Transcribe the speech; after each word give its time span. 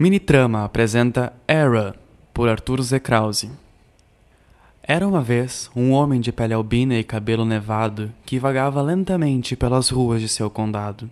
Minitrama 0.00 0.64
apresenta 0.64 1.30
Era, 1.46 1.94
por 2.32 2.48
Arthur 2.48 2.80
Z. 2.80 3.00
Krause. 3.00 3.50
Era 4.82 5.06
uma 5.06 5.20
vez 5.20 5.70
um 5.76 5.90
homem 5.92 6.22
de 6.22 6.32
pele 6.32 6.54
albina 6.54 6.94
e 6.94 7.04
cabelo 7.04 7.44
nevado 7.44 8.10
que 8.24 8.38
vagava 8.38 8.80
lentamente 8.80 9.54
pelas 9.54 9.90
ruas 9.90 10.22
de 10.22 10.26
seu 10.26 10.48
condado. 10.48 11.10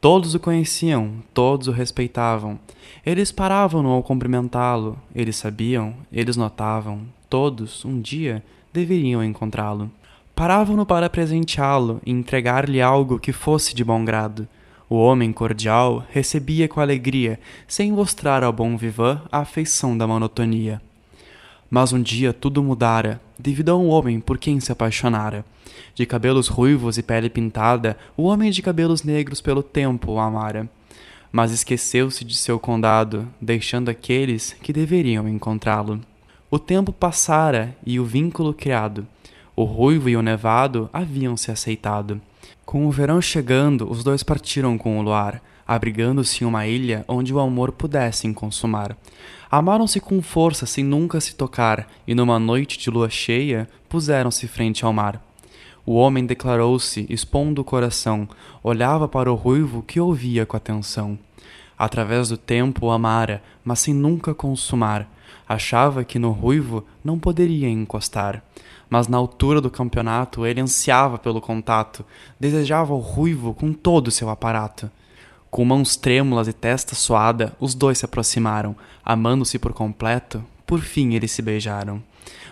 Todos 0.00 0.36
o 0.36 0.38
conheciam, 0.38 1.14
todos 1.34 1.66
o 1.66 1.72
respeitavam. 1.72 2.60
Eles 3.04 3.32
paravam-no 3.32 3.88
ao 3.88 4.04
cumprimentá-lo, 4.04 4.96
eles 5.12 5.34
sabiam, 5.34 5.92
eles 6.12 6.36
notavam, 6.36 7.00
todos, 7.28 7.84
um 7.84 8.00
dia, 8.00 8.40
deveriam 8.72 9.24
encontrá-lo. 9.24 9.90
Paravam-no 10.32 10.86
para 10.86 11.10
presenteá-lo 11.10 12.00
e 12.06 12.12
entregar-lhe 12.12 12.80
algo 12.80 13.18
que 13.18 13.32
fosse 13.32 13.74
de 13.74 13.82
bom 13.82 14.04
grado. 14.04 14.46
O 14.92 14.96
homem 14.96 15.32
cordial 15.32 16.04
recebia 16.10 16.68
com 16.68 16.78
alegria, 16.78 17.40
sem 17.66 17.90
mostrar 17.90 18.44
ao 18.44 18.52
bom 18.52 18.76
vivan 18.76 19.22
a 19.32 19.38
afeição 19.38 19.96
da 19.96 20.06
monotonia. 20.06 20.82
Mas 21.70 21.94
um 21.94 22.02
dia 22.02 22.30
tudo 22.34 22.62
mudara, 22.62 23.18
devido 23.38 23.70
a 23.70 23.74
um 23.74 23.88
homem 23.88 24.20
por 24.20 24.36
quem 24.36 24.60
se 24.60 24.70
apaixonara. 24.70 25.46
De 25.94 26.04
cabelos 26.04 26.46
ruivos 26.46 26.98
e 26.98 27.02
pele 27.02 27.30
pintada, 27.30 27.96
o 28.14 28.24
homem 28.24 28.50
de 28.50 28.60
cabelos 28.60 29.02
negros 29.02 29.40
pelo 29.40 29.62
tempo 29.62 30.12
o 30.12 30.18
amara. 30.18 30.68
Mas 31.32 31.52
esqueceu-se 31.52 32.22
de 32.22 32.36
seu 32.36 32.60
condado, 32.60 33.26
deixando 33.40 33.88
aqueles 33.88 34.54
que 34.62 34.74
deveriam 34.74 35.26
encontrá-lo. 35.26 36.02
O 36.50 36.58
tempo 36.58 36.92
passara 36.92 37.74
e 37.86 37.98
o 37.98 38.04
vínculo 38.04 38.52
criado. 38.52 39.06
O 39.56 39.64
ruivo 39.64 40.10
e 40.10 40.16
o 40.18 40.22
nevado 40.22 40.90
haviam 40.92 41.34
se 41.34 41.50
aceitado. 41.50 42.20
Com 42.72 42.86
o 42.86 42.90
verão 42.90 43.20
chegando, 43.20 43.86
os 43.90 44.02
dois 44.02 44.22
partiram 44.22 44.78
com 44.78 44.98
o 44.98 45.02
luar, 45.02 45.42
abrigando-se 45.68 46.42
em 46.42 46.46
uma 46.46 46.66
ilha 46.66 47.04
onde 47.06 47.30
o 47.34 47.38
amor 47.38 47.70
pudessem 47.70 48.32
consumar. 48.32 48.96
Amaram-se 49.50 50.00
com 50.00 50.22
força 50.22 50.64
sem 50.64 50.82
nunca 50.82 51.20
se 51.20 51.34
tocar, 51.34 51.86
e 52.08 52.14
numa 52.14 52.38
noite 52.38 52.78
de 52.78 52.88
lua 52.88 53.10
cheia 53.10 53.68
puseram-se 53.90 54.48
frente 54.48 54.86
ao 54.86 54.92
mar. 54.94 55.22
O 55.84 55.96
homem 55.96 56.24
declarou-se, 56.24 57.04
expondo 57.10 57.60
o 57.60 57.64
coração, 57.64 58.26
olhava 58.62 59.06
para 59.06 59.30
o 59.30 59.34
ruivo 59.34 59.82
que 59.82 60.00
ouvia 60.00 60.46
com 60.46 60.56
atenção. 60.56 61.18
Através 61.78 62.30
do 62.30 62.38
tempo 62.38 62.86
o 62.86 62.90
amara, 62.90 63.42
mas 63.62 63.80
sem 63.80 63.92
nunca 63.92 64.34
consumar. 64.34 65.06
Achava 65.48 66.04
que 66.04 66.18
no 66.18 66.30
ruivo 66.30 66.84
não 67.04 67.18
poderia 67.18 67.68
encostar 67.68 68.42
mas 68.92 69.08
na 69.08 69.16
altura 69.16 69.58
do 69.58 69.70
campeonato 69.70 70.44
ele 70.44 70.60
ansiava 70.60 71.16
pelo 71.16 71.40
contato, 71.40 72.04
desejava 72.38 72.92
o 72.92 72.98
ruivo 72.98 73.54
com 73.54 73.72
todo 73.72 74.08
o 74.08 74.10
seu 74.10 74.28
aparato. 74.28 74.90
Com 75.50 75.64
mãos 75.64 75.96
trêmulas 75.96 76.46
e 76.46 76.52
testa 76.52 76.94
suada, 76.94 77.56
os 77.58 77.74
dois 77.74 77.96
se 77.96 78.04
aproximaram, 78.04 78.76
amando-se 79.02 79.58
por 79.58 79.72
completo, 79.72 80.44
por 80.66 80.80
fim 80.80 81.14
eles 81.14 81.30
se 81.30 81.40
beijaram. 81.40 82.02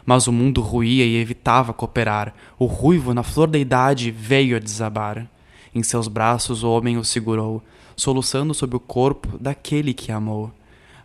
Mas 0.06 0.26
o 0.26 0.32
mundo 0.32 0.62
ruía 0.62 1.04
e 1.04 1.16
evitava 1.16 1.74
cooperar, 1.74 2.32
o 2.58 2.64
ruivo, 2.64 3.12
na 3.12 3.22
flor 3.22 3.46
da 3.46 3.58
idade, 3.58 4.10
veio 4.10 4.56
a 4.56 4.60
desabar. 4.60 5.26
Em 5.74 5.82
seus 5.82 6.08
braços 6.08 6.62
o 6.62 6.70
homem 6.70 6.96
o 6.96 7.04
segurou, 7.04 7.62
soluçando 7.94 8.54
sob 8.54 8.74
o 8.74 8.80
corpo 8.80 9.36
daquele 9.38 9.92
que 9.92 10.10
amou. 10.10 10.50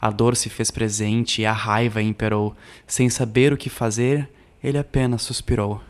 A 0.02 0.10
dor 0.10 0.36
se 0.36 0.50
fez 0.50 0.70
presente 0.72 1.42
e 1.42 1.46
a 1.46 1.54
raiva 1.54 2.02
imperou. 2.02 2.56
Sem 2.86 3.10
saber 3.10 3.54
o 3.54 3.58
que 3.58 3.70
fazer, 3.70 4.30
ele 4.64 4.78
apenas 4.78 5.22
suspirou. 5.22 5.82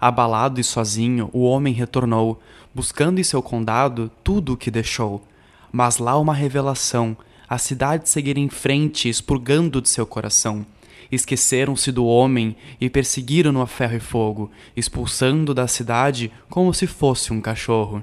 Abalado 0.00 0.60
e 0.60 0.64
sozinho, 0.64 1.30
o 1.32 1.44
homem 1.44 1.72
retornou, 1.72 2.40
buscando 2.74 3.20
em 3.20 3.24
seu 3.24 3.42
condado 3.42 4.10
tudo 4.22 4.52
o 4.52 4.56
que 4.56 4.70
deixou. 4.70 5.26
Mas 5.72 5.98
lá 5.98 6.18
uma 6.18 6.34
revelação, 6.34 7.16
a 7.48 7.58
cidade 7.58 8.08
seguir 8.08 8.36
em 8.36 8.48
frente, 8.48 9.08
expurgando 9.08 9.80
de 9.80 9.88
seu 9.88 10.06
coração. 10.06 10.66
Esqueceram-se 11.10 11.92
do 11.92 12.04
homem 12.06 12.56
e 12.80 12.90
perseguiram-no 12.90 13.60
a 13.60 13.66
ferro 13.66 13.96
e 13.96 14.00
fogo, 14.00 14.50
expulsando 14.76 15.54
da 15.54 15.66
cidade 15.66 16.32
como 16.48 16.72
se 16.74 16.86
fosse 16.86 17.32
um 17.32 17.40
cachorro. 17.40 18.02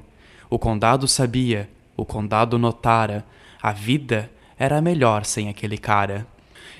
O 0.49 0.59
condado 0.59 1.07
sabia, 1.07 1.69
o 1.97 2.05
condado 2.05 2.57
notara, 2.57 3.25
a 3.61 3.71
vida 3.71 4.31
era 4.61 4.79
melhor 4.79 5.25
sem 5.25 5.49
aquele 5.49 5.75
cara. 5.75 6.27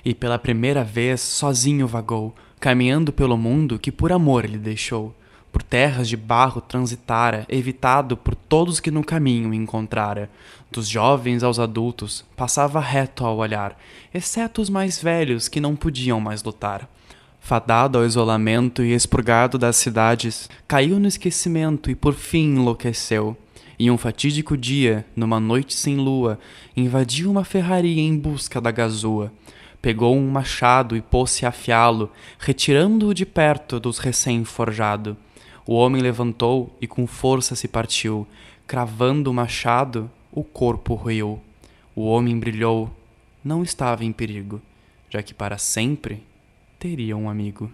E 0.05 0.13
pela 0.13 0.37
primeira 0.37 0.83
vez 0.83 1.19
sozinho 1.19 1.87
vagou, 1.87 2.35
caminhando 2.59 3.11
pelo 3.11 3.35
mundo 3.35 3.79
que 3.79 3.91
por 3.91 4.11
amor 4.11 4.45
ele 4.45 4.59
deixou. 4.59 5.15
Por 5.51 5.63
terras 5.63 6.07
de 6.07 6.15
barro 6.15 6.61
transitara, 6.61 7.43
evitado 7.49 8.15
por 8.15 8.35
todos 8.35 8.79
que 8.79 8.91
no 8.91 9.03
caminho 9.03 9.51
encontrara. 9.51 10.29
Dos 10.71 10.87
jovens 10.87 11.41
aos 11.41 11.57
adultos, 11.57 12.23
passava 12.37 12.79
reto 12.79 13.25
ao 13.25 13.37
olhar, 13.37 13.75
exceto 14.13 14.61
os 14.61 14.69
mais 14.69 15.01
velhos 15.01 15.47
que 15.47 15.59
não 15.59 15.75
podiam 15.75 16.19
mais 16.19 16.43
lutar. 16.43 16.87
Fadado 17.39 17.97
ao 17.97 18.05
isolamento 18.05 18.83
e 18.83 18.93
expurgado 18.93 19.57
das 19.57 19.75
cidades, 19.75 20.47
caiu 20.67 20.99
no 20.99 21.07
esquecimento 21.07 21.89
e 21.89 21.95
por 21.95 22.13
fim 22.13 22.57
enlouqueceu. 22.57 23.35
E 23.81 23.89
um 23.89 23.97
fatídico 23.97 24.55
dia, 24.55 25.03
numa 25.15 25.39
noite 25.39 25.73
sem 25.73 25.95
lua, 25.95 26.37
invadiu 26.77 27.31
uma 27.31 27.43
ferraria 27.43 27.99
em 27.99 28.15
busca 28.15 28.61
da 28.61 28.69
gazua 28.69 29.33
pegou 29.81 30.15
um 30.15 30.29
machado 30.29 30.95
e 30.95 31.01
pôs-se 31.01 31.45
a 31.45 31.49
afiá-lo, 31.49 32.11
retirando-o 32.37 33.15
de 33.15 33.25
perto 33.25 33.79
dos 33.79 33.97
recém-forjado. 33.97 35.17
O 35.65 35.73
homem 35.73 35.99
levantou 35.99 36.77
e 36.79 36.85
com 36.85 37.07
força 37.07 37.55
se 37.55 37.67
partiu, 37.67 38.27
cravando 38.67 39.31
o 39.31 39.33
machado, 39.33 40.11
o 40.31 40.43
corpo 40.43 40.93
ruiu. 40.93 41.41
O 41.95 42.05
homem 42.05 42.39
brilhou, 42.39 42.95
não 43.43 43.63
estava 43.63 44.05
em 44.05 44.11
perigo, 44.11 44.61
já 45.09 45.23
que 45.23 45.33
para 45.33 45.57
sempre 45.57 46.23
teria 46.77 47.17
um 47.17 47.27
amigo. 47.27 47.71